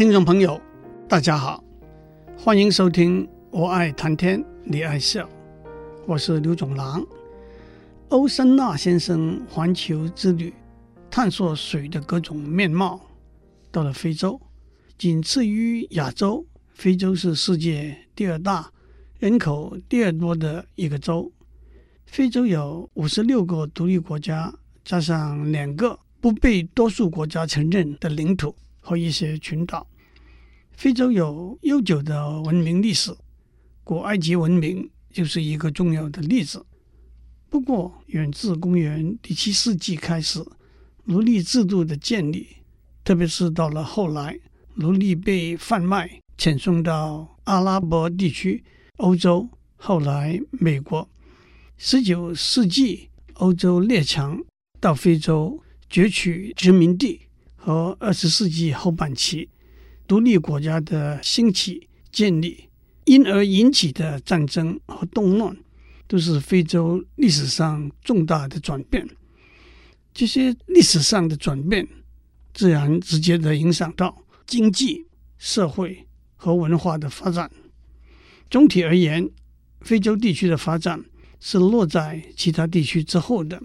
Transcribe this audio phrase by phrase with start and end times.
[0.00, 0.58] 听众朋友，
[1.06, 1.62] 大家好，
[2.34, 5.26] 欢迎收听《我爱谈天，你爱笑》，
[6.06, 7.04] 我是刘总郎。
[8.08, 10.54] 欧森纳先生环球之旅，
[11.10, 12.98] 探索水的各种面貌，
[13.70, 14.40] 到了非洲，
[14.96, 18.72] 仅次于亚洲，非洲是世界第二大、
[19.18, 21.30] 人口第二多的一个洲。
[22.06, 24.50] 非洲有五十六个独立国家，
[24.82, 29.86] 加上两个不被多数国家承认的领土和一些群岛。
[30.80, 33.14] 非洲有悠久的文明历史，
[33.84, 36.64] 古埃及文明就是一个重要的例子。
[37.50, 40.42] 不过，远自公元第七世纪开始，
[41.04, 42.46] 奴隶制度的建立，
[43.04, 44.40] 特别是到了后来，
[44.76, 48.64] 奴隶被贩卖、遣送到阿拉伯地区、
[48.96, 51.06] 欧洲，后来美国。
[51.76, 54.42] 十九世纪，欧洲列强
[54.80, 57.20] 到非洲攫取殖民地，
[57.54, 59.50] 和二十世纪后半期
[60.10, 62.68] 独立国家的兴起建立，
[63.04, 65.56] 因而引起的战争和动乱，
[66.08, 69.08] 都是非洲历史上重大的转变。
[70.12, 71.86] 这些历史上的转变，
[72.52, 75.06] 自然直接的影响到经济、
[75.38, 77.48] 社会和文化的发展。
[78.50, 79.30] 总体而言，
[79.80, 81.04] 非洲地区的发展。
[81.38, 83.62] 是落在其他地区之后的，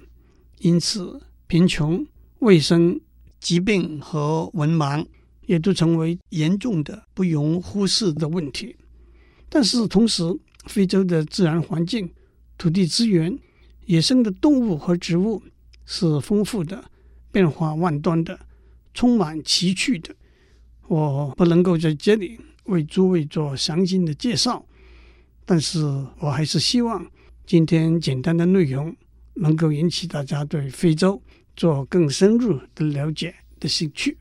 [0.60, 2.06] 因此贫穷、
[2.42, 3.02] 卫生、
[3.40, 5.06] 疾病和文盲
[5.46, 8.76] 也都成为严重的、不容忽视的问题。
[9.50, 10.24] 但是同时，
[10.66, 12.12] 非洲的自然环境、
[12.58, 13.38] 土地资源、
[13.86, 15.42] 野生的动物和植物
[15.86, 16.84] 是丰富的、
[17.32, 18.40] 变化万端的、
[18.94, 20.16] 充满奇趣的。
[20.88, 24.66] 我不能够在这里为诸位做详尽的介绍，
[25.46, 25.80] 但是
[26.20, 27.06] 我还是希望。
[27.46, 28.96] 今天简单的内容
[29.36, 31.22] 能够引起大家对非洲
[31.56, 34.18] 做更深入的了解的兴趣。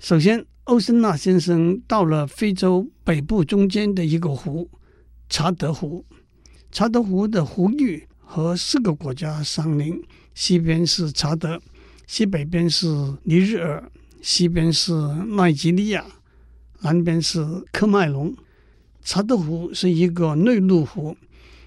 [0.00, 4.70] 首先，欧森纳先生到了非洲北部中间的一个湖——
[5.28, 6.04] 查德湖。
[6.70, 10.00] 查德湖的湖域和四个国家相邻：
[10.34, 11.60] 西边是查德，
[12.06, 12.86] 西北边是
[13.24, 13.90] 尼日尔，
[14.22, 14.92] 西边是
[15.36, 16.04] 奈及利亚，
[16.82, 18.32] 南边是科麦隆。
[19.02, 21.16] 查德湖是一个内陆湖。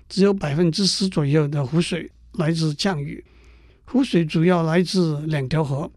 [0.08, 3.24] 只有百分之十左右的湖水来自降雨。
[3.86, 5.90] 湖水主要来自两条河，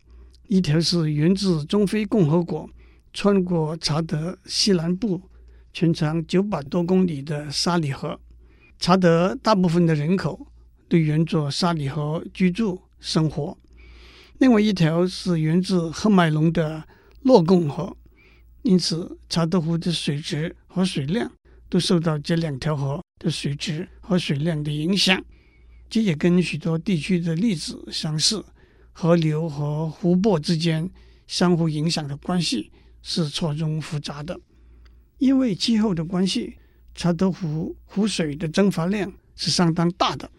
[0.47, 2.69] 一条是源自中非共和国，
[3.13, 5.21] 穿过查德西南部，
[5.73, 8.21] 全长九百多公里的沙里河。
[8.79, 10.47] 查德大部分的人口
[10.89, 13.57] 都沿着沙里河居住生活。
[14.39, 16.85] 另外一条是源自喀麦隆的
[17.23, 17.97] 洛贡河，
[18.63, 21.33] 因此查德湖的水质和水量
[21.71, 25.25] 都受到这两条河的水质和水量的影响，
[25.89, 28.45] 这也跟许多地区的例子相似。
[28.95, 30.89] 河流和湖泊之间
[31.27, 32.71] 相互影响的关系
[33.03, 34.41] 是错综复杂的。
[35.19, 36.57] 因为气候的关系，
[36.95, 40.31] 查德湖湖水的蒸发量是相当大的，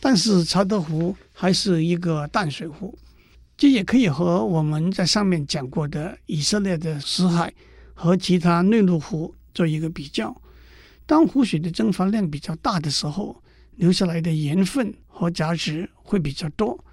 [0.00, 2.96] 但是查德湖还是一个淡水湖。
[3.56, 7.52] 这也可以和我们在上面讲过的以色列的死海
[7.94, 10.34] 和其他内陆湖做一个比较。
[11.06, 13.42] 当湖水的蒸发量比较大的时候，
[13.76, 16.84] 留下来的盐分和杂质会比较多，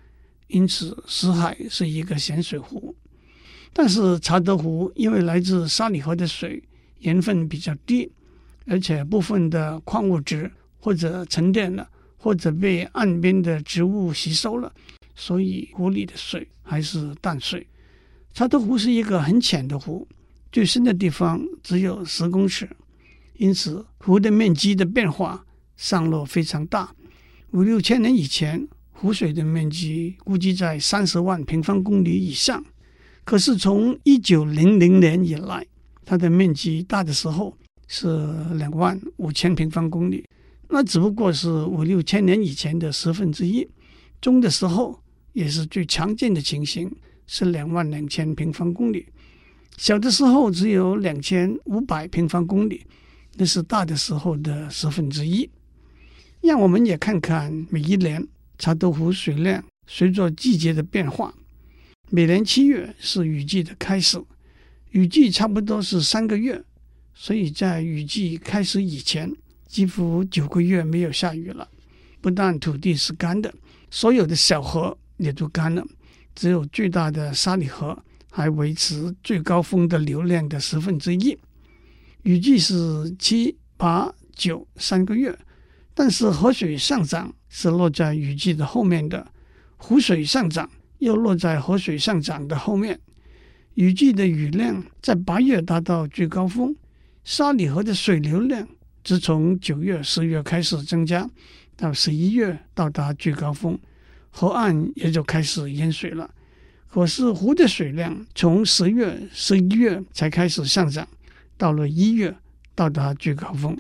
[0.54, 2.96] 因此死海是一个咸水湖。
[3.74, 6.62] 但是查德湖因为来自沙里河的水
[7.00, 8.10] 盐分比较低，
[8.68, 14.72] 而且部分的矿物质或者沉淀了，或者被岸边的植物吸收了，
[15.16, 17.66] 所以湖里的水还是淡水。
[18.32, 20.08] 查德湖是一个很浅的湖，
[20.52, 22.70] 最深的地方只有十公尺。
[23.38, 25.44] 因此，湖的面积的变化
[25.76, 26.94] 上落非常大。
[27.54, 32.64] 五六千年以前，湖水的面积估计在三十万平方公里以上。
[33.26, 35.66] 可是，从一九零零年以来，
[36.06, 38.08] 它的面积大的时候是
[38.56, 40.26] 两万五千平方公里，
[40.70, 43.68] 那只不过是五六千年以前的十分之一。
[44.22, 44.98] 中的时候
[45.34, 46.90] 也是最常见的情形，
[47.28, 49.06] 是两万两千平方公里。
[49.78, 52.86] 小的时候只有两千五百平方公里。
[53.36, 55.50] 那是大的时候的十分之一。
[56.42, 58.28] 让我们也看看每一年
[58.58, 61.34] 查德湖水量随着季节的变化。
[62.10, 64.22] 每年七月是雨季的开始，
[64.92, 66.64] 雨季差不多是三个月，
[67.14, 69.34] 所以在雨季开始以前，
[69.68, 71.68] 几乎九个月没有下雨了。
[72.22, 73.54] 不但土地是干的，
[73.90, 75.86] 所有的小河也都干了，
[76.36, 77.98] 只有最大的沙里河
[78.30, 81.38] 还维持最高峰的流量的十分之一。
[82.22, 85.38] 雨季是七八九三个月，
[85.94, 89.28] 但是河水上涨是落在雨季的后面的，
[89.78, 90.70] 湖水上涨
[91.00, 93.00] 又落在河水上涨的后面。
[93.76, 96.76] 雨季的雨量在八月达到最高峰，
[97.24, 98.68] 沙里河的水流量
[99.04, 101.30] 自从九月、十月开始增加，
[101.76, 103.78] 到十一月到达最高峰，
[104.30, 106.30] 河岸也就开始淹水了。
[106.88, 111.08] 可是湖的水量从十月、十一月才开始上涨，
[111.58, 112.36] 到了一月
[112.76, 113.76] 到达最高峰，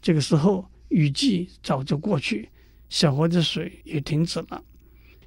[0.00, 2.48] 这个时候雨季早就过去，
[2.88, 4.62] 小河的水也停止了。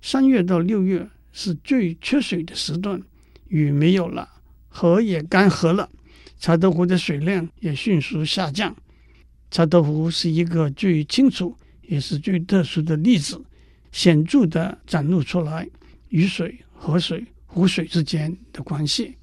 [0.02, 3.02] 三月到六月是最缺水的时段，
[3.50, 4.30] 雨没有了，
[4.68, 5.90] 河也干涸了，
[6.40, 8.76] 查德湖的水量也迅速下降。
[9.52, 13.42] 查德湖是一个最清楚也是最特殊的例子，
[13.92, 15.68] 显著地展露出来
[16.10, 19.16] 雨水、河水、湖水之间的关系。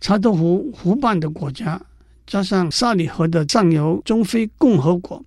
[0.00, 1.84] 查德湖湖畔的国家，
[2.26, 5.24] 加上萨里河的上游中非共和国，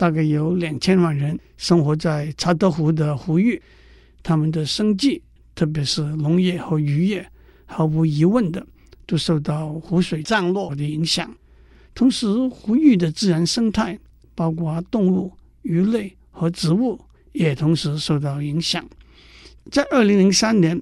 [0.00, 3.60] 大概有两千万人生活在查德湖的湖域。
[4.22, 5.22] 他们的生计，
[5.54, 7.30] 特别是农业和渔业，
[7.66, 8.66] 毫无疑问的
[9.04, 11.30] 都受到湖水涨落的影响。
[11.94, 13.98] 同时，湖域的自然生态，
[14.34, 15.30] 包括动物、
[15.60, 16.98] 鱼类和植物，
[17.32, 18.82] 也同时受到影响。
[19.70, 20.80] 在二零零三年，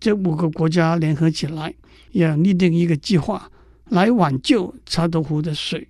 [0.00, 1.74] 这五个国家联合起来，
[2.12, 3.50] 要拟定一个计划
[3.90, 5.86] 来挽救查德湖的水。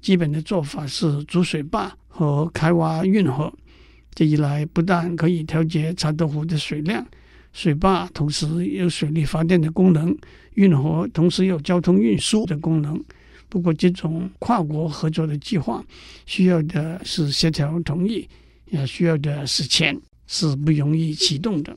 [0.00, 3.52] 基本的做法是筑水坝和开挖运河。
[4.14, 7.06] 这一来，不但可以调节查德湖的水量，
[7.52, 10.16] 水坝同时有水力发电的功能，
[10.54, 13.02] 运河同时有交通运输的功能。
[13.48, 15.84] 不过，这种跨国合作的计划
[16.24, 18.26] 需要的是协调同意，
[18.70, 19.96] 也需要的是钱，
[20.26, 21.76] 是不容易启动的。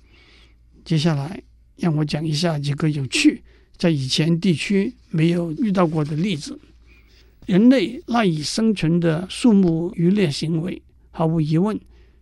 [0.83, 1.41] 接下来，
[1.75, 3.43] 让我讲一下几个有趣，
[3.77, 6.57] 在以前地区没有遇到过的例子。
[7.49, 10.79] 人类赖以生存的树木渔猎行为，
[11.09, 11.79] 毫无疑问。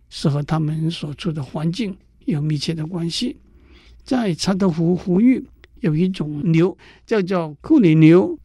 [0.08, 1.94] 是和他们所处的环境
[2.24, 3.36] 有密切的关系。
[4.02, 5.44] 在查德湖湖域
[5.80, 8.38] 有一种牛，叫做库里牛，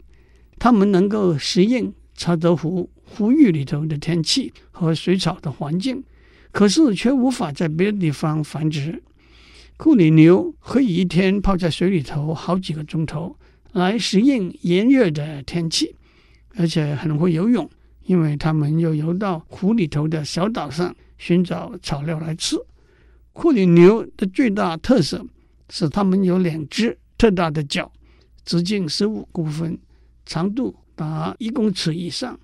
[0.60, 6.04] 它们能够适应查德湖湖域里头的天气和水草的环境，
[6.52, 9.02] 可是却无法在别的地方繁殖。
[9.78, 13.38] 库里牛可以一天泡在水里头好几个钟头，
[13.72, 15.96] 来适应炎热的天气，
[16.56, 17.70] 而且很会游泳，
[18.06, 20.96] 因为他们又游到湖里头的小岛上。
[21.20, 22.58] 寻找草料来吃。
[23.32, 25.26] 库里牛的最大特色
[25.70, 27.90] 是它们有两只特大的脚，
[28.44, 29.80] 直径十五公分，
[30.26, 32.38] 长度达一公尺以上。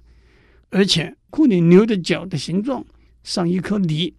[0.70, 2.86] 而且库里牛的脚的形状
[3.22, 4.14] 像一颗梨，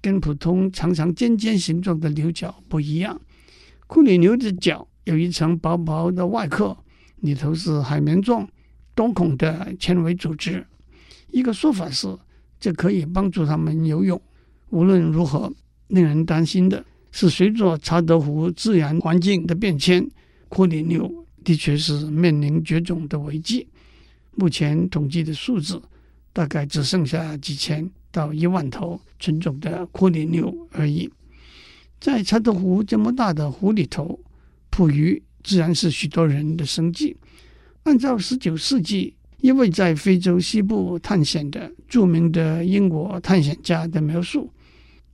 [0.00, 3.20] 跟普通长长尖尖形状的牛角不一样。
[3.88, 6.76] 库里牛的脚有一层薄薄的外壳，
[7.16, 8.48] 里头是海绵状
[8.94, 10.66] 多孔的纤维组织。
[11.30, 12.18] 一个说法是。
[12.60, 14.18] 这可以帮助他们游泳。
[14.70, 15.52] 无论如何，
[15.88, 16.82] 令人担心的
[17.12, 20.08] 是，随着查德湖自然环境的变迁，
[20.48, 23.68] 库里牛的确是面临绝种的危机。
[24.36, 25.82] 目前统计的数字
[26.32, 31.12] 大概只剩下几千到一万头纯种的库里牛而已。
[32.00, 34.18] 在查德湖这么大的湖里头，
[34.70, 37.14] 捕鱼自然是许多人的生计。
[37.84, 44.50] 按照十九世纪，一位在非洲西部探险的著名的英国探险家的描述：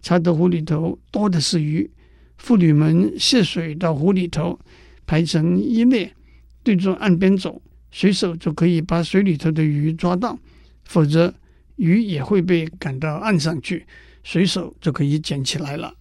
[0.01, 1.91] 查德湖里头多的是鱼，
[2.39, 4.57] 妇女们涉水到湖里头，
[5.05, 6.15] 排成一列，
[6.63, 7.61] 对着岸边走，
[7.91, 10.39] 随手就可以把水里头的鱼抓到；
[10.85, 11.35] 否则，
[11.75, 13.85] 鱼也会被赶到岸上去，
[14.23, 15.93] 随手就可以捡起来了。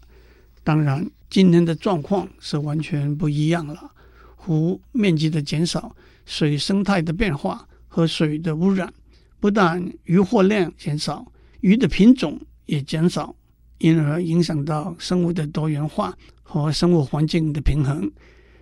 [0.64, 3.90] 当然，今天的状况是完全不一样了，
[4.36, 5.96] 湖面积的减少，
[6.30, 7.66] 水生态的变化。
[7.92, 8.94] 和水的污染，
[9.40, 11.26] 不但渔获量减少，
[11.62, 13.36] 鱼的品种也减少，
[13.80, 18.10] 因而影响到生物的多元化和生物环境的平衡。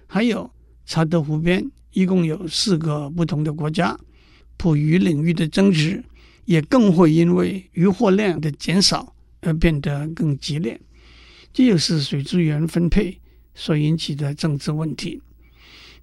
[0.07, 0.49] 还有
[0.85, 3.99] 查德湖边一共有四个不同的国家，
[4.55, 6.01] 捕鱼领域的争执
[6.45, 10.79] 也更会因为渔获量的减少而变得更激烈。
[11.51, 13.19] 这就是水资源分配
[13.53, 15.21] 所引起的政治问题。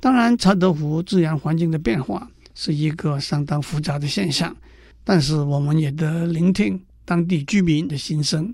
[0.04, 2.28] 当然，查德湖自然环境的变化。
[2.54, 4.54] 是一个相当复杂的现象，
[5.02, 8.52] 但是我们也得聆听当地居民的心声。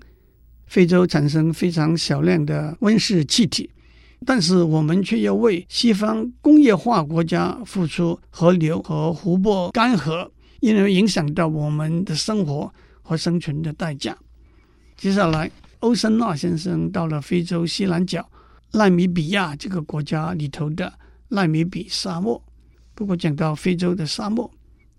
[0.65, 3.69] 非洲产生非常小量的温室气体，
[4.25, 10.29] 但是我们却要为西方工业化国家付出河流和湖泊干涸，
[10.61, 14.17] 因而影响到我们的生活和生存的代价。
[14.95, 18.27] 接下来，欧森纳先生到了非洲西南角
[18.71, 20.91] 纳米比亚这个国家里头的
[21.31, 22.39] 纳米比沙漠。
[22.93, 24.51] 不过讲到非洲的沙漠，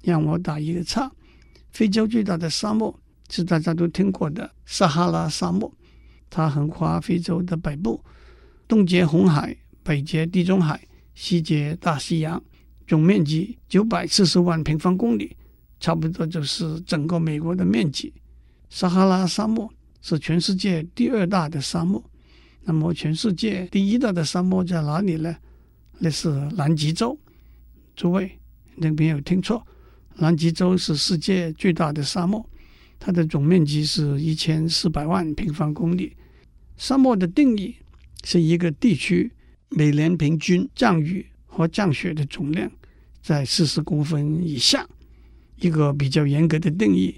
[0.03, 1.11] 让我打一个岔。
[1.71, 2.99] 非洲最大的沙漠
[3.31, 5.73] 是大家都听过的撒哈拉沙漠，
[6.29, 8.03] 它横跨非洲的北部，
[8.67, 10.81] 东接红海，北接地中海，
[11.15, 12.43] 西接大西洋，
[12.87, 15.37] 总面积九百四十万平方公里，
[15.79, 18.13] 差不多就是整个美国的面积。
[18.69, 22.03] 撒哈拉沙漠是全世界第二大的沙漠。
[22.65, 25.37] 那么，全世界第一大的沙漠在哪里呢？
[26.03, 27.17] 那是南极洲。
[27.95, 28.33] 诸位，
[28.75, 29.65] 你没有听错，
[30.17, 32.45] 南极洲是世界最大的沙漠，
[32.99, 36.17] 它的总面积是一千四百万平方公里。
[36.77, 37.77] 沙漠的定义
[38.25, 39.31] 是一个地区
[39.69, 42.69] 每年平均降雨和降雪的总量
[43.23, 44.85] 在四十公分以下。
[45.61, 47.15] 一个比较严格的定义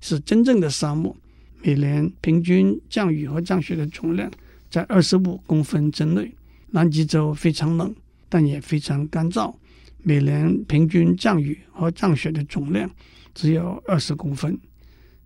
[0.00, 1.16] 是真正的沙漠
[1.60, 4.30] 每年平均降雨和降雪的总量。
[4.70, 6.32] 在二十五公分之内，
[6.70, 7.92] 南极洲非常冷，
[8.28, 9.54] 但也非常干燥。
[10.02, 12.90] 每年平均降雨和降雪的总量
[13.34, 14.58] 只有二十公分。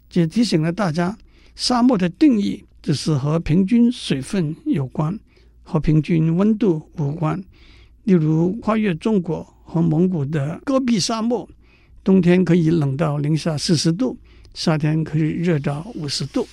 [0.09, 1.17] 这提醒了大家，
[1.55, 5.19] 沙漠的定义只是和平均水分有关，
[5.63, 7.43] 和平均温度无关。
[8.05, 11.49] 例如，跨越中国和蒙古的戈壁沙漠，
[12.03, 14.19] 冬天可以冷到零下四十度，
[14.55, 16.49] 夏天可以热到五十度。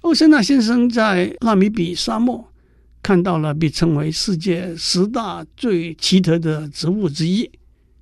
[0.00, 2.48] 欧森纳先生在纳米比沙漠
[3.04, 7.50] 看到了被称为世界十大最奇特的植物之一，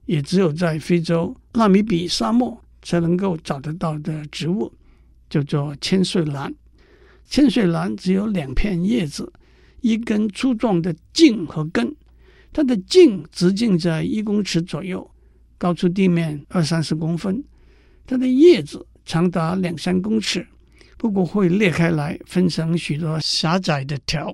[0.07, 4.73] 也只有在非洲纳米比沙漠才能够找得到的植物，
[5.29, 6.55] 叫做千岁兰。
[7.29, 9.33] 千岁兰只有两片叶子，
[9.81, 11.93] 一根粗壮的茎和根，
[12.53, 15.11] 它的茎直径在一公尺左右，
[15.59, 17.43] 高出地面二三十公分，
[18.07, 20.47] 它的叶子长达两三公尺。
[20.97, 24.33] 不过会裂开来，分成许多狭窄的条，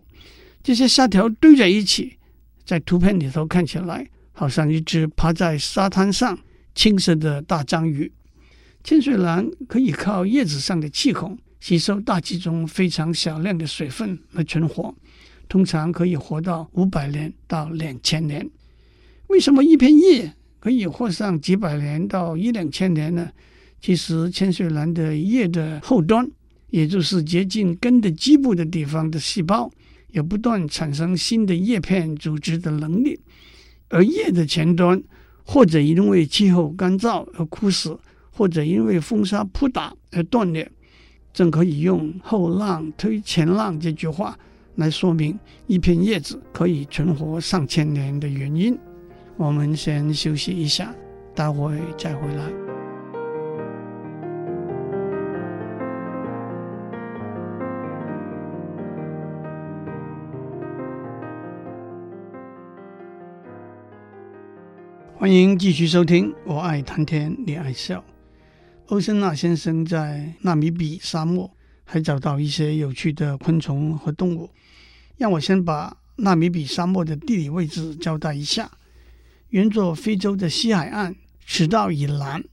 [0.69, 2.19] 这些沙条堆在一起，
[2.63, 6.39] 在图片里头看起来好像一只趴在沙滩上
[6.75, 8.13] 青色的大章鱼。
[8.85, 14.95] 千岁兰可以靠叶子上的气孔吸收大气中非常小量的水分来存活，
[15.49, 18.47] 通常可以活到五百年到两千年。
[19.29, 23.31] 为什么一片叶可以活上几百年到一两千年呢？
[23.81, 26.31] 其实千岁兰的叶的后端。
[26.71, 29.73] 也就是接近根的基部的地方的细胞，
[30.09, 33.19] 有不断产生新的叶片组织的能力；
[33.89, 35.03] 而叶的前端，
[35.45, 37.99] 或者因为气候干燥而枯死，
[38.31, 40.71] 或者因为风沙扑打而断裂，
[41.33, 44.39] 正可以用“后浪推前浪”这句话
[44.77, 48.79] 来说明一片叶子可以存活上千年的原因。
[49.37, 50.95] 我们先休息一下，
[51.35, 52.68] 待会再回来。
[65.21, 67.99] 欢迎继续收听《我爱谈天，你爱笑》。
[68.87, 71.51] 欧森纳先生在纳米比沙漠
[71.85, 74.49] 还找到一些有趣的昆虫和动物。
[75.17, 78.71] 让我先把纳米比沙漠的地理位置交代一下：
[79.51, 82.45] 沿着非洲的西海岸，赤道以南，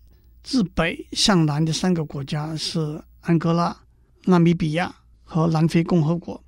[0.42, 3.78] 自北向南的三个国家是安哥拉、
[4.24, 6.44] 纳米比亚和南非共和国。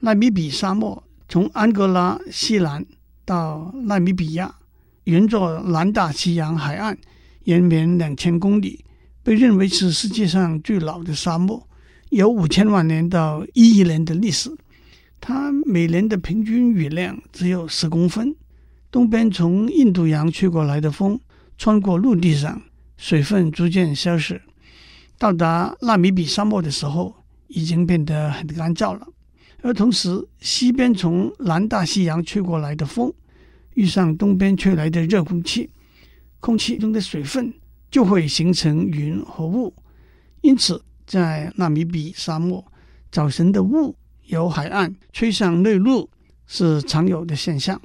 [0.00, 2.84] 纳米比沙漠从安哥拉西南
[3.24, 4.54] 到纳米比亚。
[5.08, 6.98] 沿着南大西洋海岸
[7.44, 8.84] 延绵两千公里，
[9.22, 11.66] 被认为是世界上最老的沙漠，
[12.10, 14.54] 有五千万年到一亿年的历史。
[15.18, 18.36] 它每年的平均雨量只有十公分。
[18.90, 21.18] 东边从印度洋吹过来的风
[21.56, 22.60] 穿过陆地上，
[22.98, 24.42] 水分逐渐消失。
[25.16, 27.14] 到达纳米比沙漠的时候，
[27.46, 29.06] 已经变得很干燥了。
[29.62, 33.10] 而同时，西边从南大西洋吹过来的风。
[33.78, 35.70] 遇上东边吹来的热空气，
[36.40, 37.54] 空气中的水分
[37.88, 39.72] 就会形成云和雾。
[40.40, 42.64] 因此，在纳米比沙漠，
[43.12, 43.94] 早晨的雾
[44.26, 46.10] 由海岸吹向内陆
[46.44, 47.80] 是常有的现象。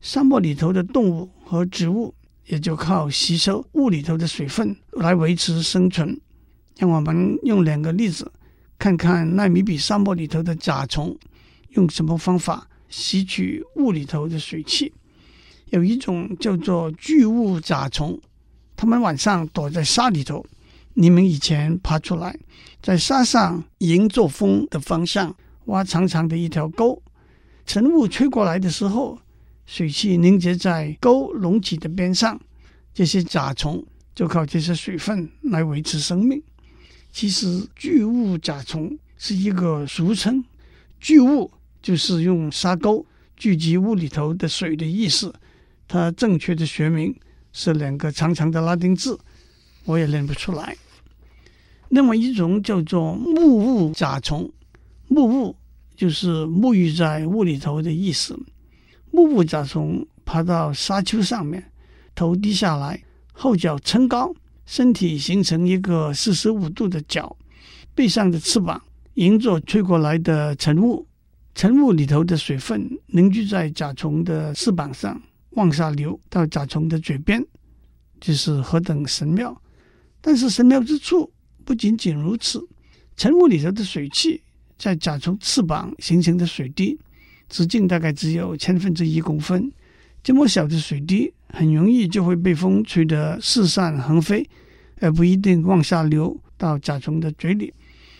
[0.00, 2.14] 沙漠里头的动物和植物
[2.46, 6.18] 也就靠吸收雾里头的水分来维持生存。
[6.78, 8.32] 让我们用两个例子
[8.78, 11.14] 看看纳米比沙漠里头的甲虫
[11.72, 14.90] 用什么方法吸取雾里头的水汽。
[15.70, 18.20] 有一种叫做巨物甲虫，
[18.76, 20.44] 它们晚上躲在沙里头，
[20.94, 22.38] 你们以前爬出来，
[22.80, 25.34] 在沙上迎着风的方向
[25.66, 27.02] 挖长长的一条沟。
[27.64, 29.18] 晨雾吹过来的时候，
[29.66, 32.40] 水汽凝结在沟隆起的边上，
[32.94, 36.40] 这些甲虫就靠这些水分来维持生命。
[37.10, 40.44] 其实，巨物甲虫是一个俗称，
[41.00, 41.50] 巨物
[41.82, 43.04] 就是用沙沟
[43.36, 45.34] 聚集雾里头的水的意思。
[45.88, 47.14] 它正确的学名
[47.52, 49.18] 是两个长长的拉丁字，
[49.84, 50.76] 我也认不出来。
[51.88, 54.50] 另外一种叫做木雾甲虫，
[55.06, 55.56] 木雾
[55.94, 58.38] 就是沐浴在雾里头的意思。
[59.12, 61.70] 木雾甲虫爬到沙丘上面，
[62.14, 63.00] 头低下来，
[63.32, 64.34] 后脚撑高，
[64.66, 67.36] 身体形成一个四十五度的角，
[67.94, 68.82] 背上的翅膀
[69.14, 71.06] 迎着吹过来的晨雾，
[71.54, 75.22] 晨雾里头的水分凝聚在甲虫的翅膀上，
[75.56, 77.44] 往下流到甲虫的嘴边，
[78.18, 79.60] 这是何等神妙！
[80.22, 81.30] 但是神妙之处
[81.64, 82.66] 不仅仅如此，
[83.16, 84.42] 晨雾里头的水汽
[84.78, 86.98] 在甲虫翅膀形成的水滴。
[87.48, 89.70] 直径大概只有千分之一公分，
[90.20, 94.44] 这么小的水滴很容易就会被风吹得四散横飞，
[95.00, 97.72] 而不一定往下流到甲虫的嘴里。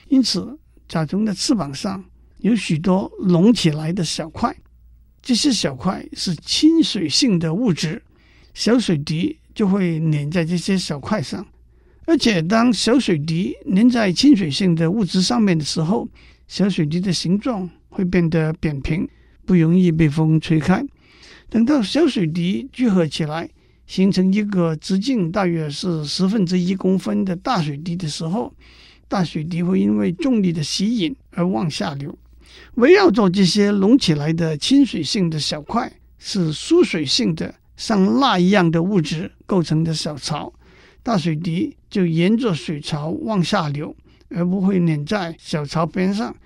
[0.09, 2.05] 因此，甲虫的翅膀上
[2.39, 4.57] 有许多隆起来的小块，
[5.27, 8.01] 这些小块是亲水性的物质，
[8.55, 11.45] 小水滴就会粘在这些小块上。
[12.05, 16.09] 而且，当小水滴粘在亲水性的物质上面的时候，
[16.47, 19.05] 小水滴的形状会变得扁平。
[19.45, 20.85] 不容易被风吹开。
[21.49, 23.51] 等到小水滴聚合起来，
[23.89, 28.55] 形成一个直径大约是十分之一公分的大水滴的时候，
[29.09, 32.17] 大水滴会因为重力的吸引而往下流。
[32.77, 40.53] 围绕着这些隆起来的亲水性的小块，是疏水性的像蜡一样的物质构成的小槽。
[41.03, 43.95] 大水滴就沿着水槽往下流，
[44.29, 46.37] 而不会粘在小槽边上，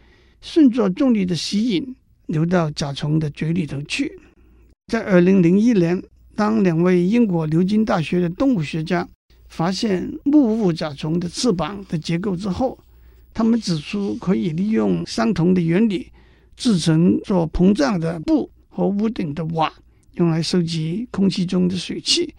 [0.40, 1.94] 顺着重力的吸引。
[2.26, 4.16] 流到甲虫的嘴里头去。
[4.86, 6.00] 在二零零一年，
[6.36, 9.04] 当两位英国牛津大学的动物学家
[9.48, 12.78] 发现木屋甲虫的翅膀的结构之后，
[13.34, 16.12] 他们指出可以利用相同的原理
[16.60, 19.72] 制成做膨胀的布和屋顶的瓦，
[20.16, 22.34] 用来收集空气中的水汽。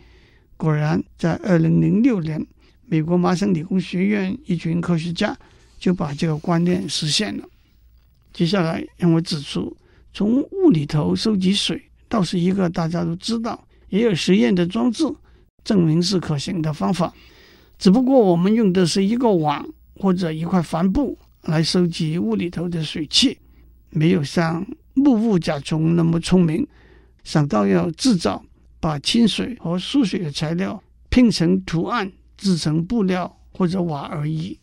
[0.57, 2.45] 果然，在二零零六年，
[2.85, 5.35] 美国麻省理工学院一群科学家
[5.79, 7.43] 就把这个观念实现了。
[8.31, 9.75] 接下来，让我指出。
[10.13, 15.03] 从雾里头收集水，倒是一个大家都知道，也有实验的装置
[15.63, 17.11] 证明是可行的方法。
[17.79, 23.35] 只不过我们用的是一个网或者一块帆布来收集雾里头的水汽，
[23.91, 26.67] 没有像木屋甲虫那么聪明，
[27.23, 28.43] 想到要制造
[28.79, 34.57] 把清水和疏水的材料拼成图案，制成布料或者瓦而已。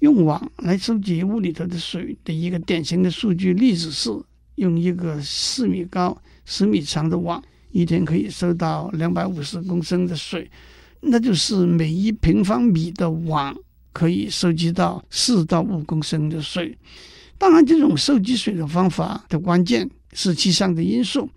[0.00, 4.10] 用网来收集屋里头的水的一个典型的数据例子是。
[4.58, 10.50] 用一个四米高、十米长的网，一天可以收到两百五十公升的水，
[11.00, 13.56] 那就是每一平方米的网
[13.92, 16.76] 可以收集到四到五公升的水。
[17.38, 21.30] 当然，这种收集水的方法的关键是气象的因素。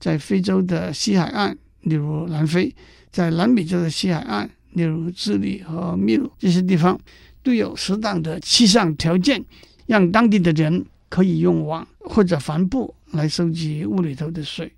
[0.00, 2.72] 在非洲的西海岸，例如南非；
[3.12, 6.98] 在南美洲的西海岸，例如智利和秘鲁这些地方，
[7.42, 9.44] 都有适当的气象条件，
[9.86, 10.84] 让当地的人。
[11.12, 14.72] 可以用网或者帆布来收集雾里头的水。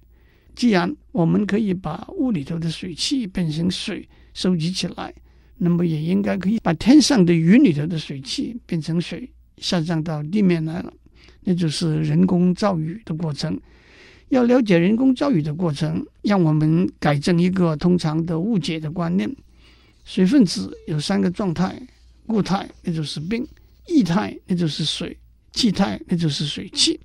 [0.57, 5.15] 既然我们可以把雾里头的水汽变成水收集起来，
[5.59, 10.93] 那么也应该可以把天上的云里头的水汽变成水下降到地面来了。
[11.45, 13.61] 那就是人工造雨的过程。
[14.31, 19.31] 要了解人工造雨的过程，让我们改正一个通常的误解的观念：
[20.05, 21.81] 水分子有三个状态，
[22.27, 23.47] 固态那就是冰，
[23.89, 25.17] 液态那就是水。
[25.53, 26.99] 气态，那就是水汽。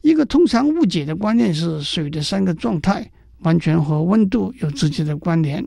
[0.00, 3.08] 一个通常误解的观念是，水的三个状态
[3.40, 5.64] 完全和温度有直接的关联。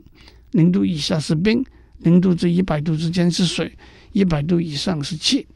[0.50, 1.64] 零度以下是冰，
[2.00, 3.72] 零度至一百度之间是水，
[4.12, 5.46] 一百度以上是气。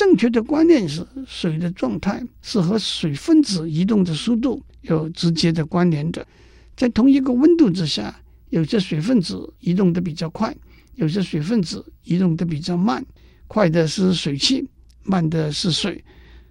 [0.00, 6.26] 正确的观念是，水的状态是和水分子移动的速度有直接的关联的。
[6.74, 10.56] 在同一个温度之下，有些水分子移动的比较快，
[10.94, 13.04] 有些水分子移动的比较慢。
[13.46, 14.66] 快的是水汽。
[15.02, 16.02] 慢的是水，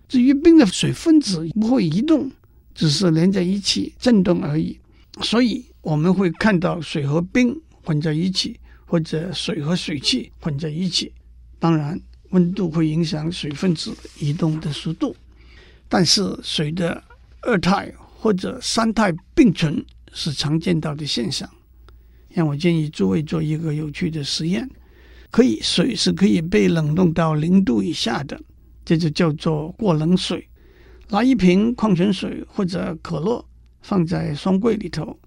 [0.08, 2.32] 至于冰的水分子不会移动，
[2.76, 4.78] 只是连在一起震动而已。
[5.24, 11.12] 所以我们会看到水和冰混在一起，或者水和水汽混在一起。
[11.58, 15.16] 当然，温度会影响水分子移动的速度，
[15.88, 17.04] 但是水的
[17.42, 21.50] 二态或者三态并存是常见到的现象。
[22.30, 24.70] 让我建议诸位做一个有趣的实验。
[25.32, 28.40] 可以，水是可以被冷冻到零度以下的，
[28.84, 30.48] 这就叫做过冷水。
[31.10, 33.44] 拿一瓶矿泉水或者可乐
[33.82, 35.20] 放在双柜里头，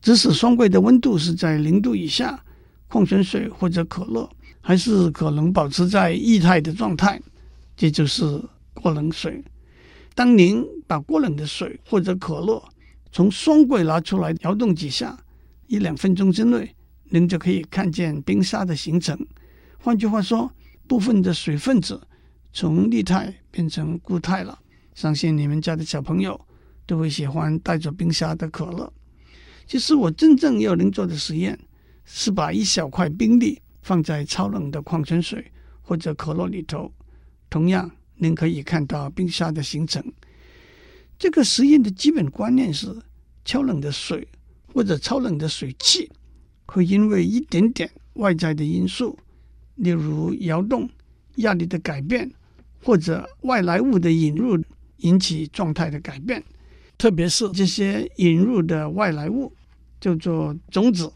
[0.00, 2.42] 即使双柜的温度是在零度以下，
[2.88, 4.28] 矿泉水或者可乐
[4.66, 7.22] 还是可能保持在液态的状态，
[7.76, 8.42] 这就是
[8.74, 9.40] 过冷水。
[10.12, 12.60] 当您把过冷的水或者可乐
[13.12, 15.16] 从双柜拿出来摇动几下，
[15.68, 16.74] 一两分钟之内，
[17.04, 19.16] 您就可以看见冰沙的形成。
[19.78, 20.50] 换句话说，
[20.88, 22.04] 部分的水分子
[22.52, 24.58] 从液态变成固态了。
[24.96, 26.40] 相信你们家的小朋友
[26.86, 28.92] 都会喜欢带着冰沙的可乐。
[29.64, 31.56] 其实我真正要能做的实验，
[32.04, 35.46] 是把一小块冰粒放在超冷的矿泉水
[35.80, 36.92] 或者可乐里头，
[37.48, 40.02] 同样您可以看到冰沙的形成。
[41.16, 42.92] 这个实验的基本观念是：
[43.44, 44.26] 超冷的水
[44.74, 46.10] 或者超冷的水汽，
[46.66, 49.16] 会因为一点点外在的因素，
[49.76, 50.90] 例如摇动、
[51.36, 52.28] 压力的改变，
[52.82, 54.60] 或者外来物的引入，
[54.96, 56.42] 引起状态的改变。
[56.98, 59.52] 特别是这些引入的外来物，
[60.00, 61.08] 叫做种子，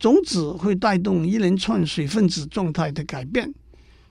[0.00, 3.52] 种子会带动一连串水分子状态的改变。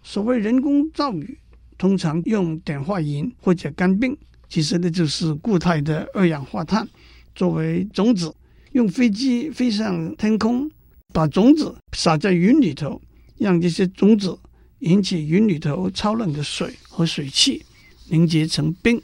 [0.04, 1.38] 所谓人工造雨，
[1.80, 4.16] 通常用碘化银或者干冰。
[4.48, 6.88] 其实呢，就是固态的二氧化碳
[7.34, 8.34] 作为种子，
[8.74, 10.70] 用飞机飞上天空，
[11.12, 13.02] 把种子撒在云里头，
[13.38, 14.38] 让这些种子
[14.80, 17.64] 引起云里头超冷的水和水汽
[18.10, 19.02] 凝结成冰，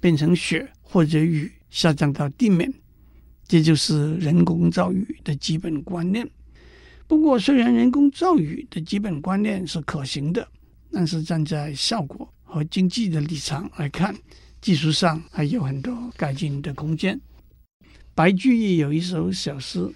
[0.00, 2.72] 变成雪或者雨下降到地面。
[3.48, 6.28] 这就是人工造雨的基本观念。
[7.06, 10.46] 不过，虽然人工造雨的基本观念是可行的，
[10.92, 14.14] 但是站在效果和经济的立场来看，
[14.60, 17.18] 技术上还有很多改进的空间。
[18.14, 19.90] 白居易有一首小诗：“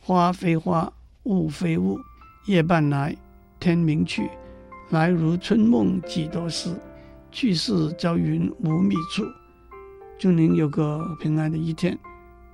[0.00, 2.00] 花非花，雾非雾，
[2.46, 3.16] 夜半来，
[3.60, 4.28] 天明去。
[4.90, 6.74] 来如春梦几多时，
[7.30, 9.22] 去似朝云无觅处。”
[10.18, 11.96] 祝您有个平安的一天，